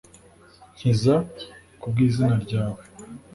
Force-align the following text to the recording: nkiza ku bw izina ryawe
nkiza 0.75 1.15
ku 1.79 1.85
bw 1.91 1.97
izina 2.07 2.35
ryawe 2.45 2.81